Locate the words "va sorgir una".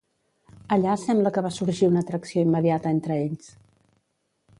1.47-2.03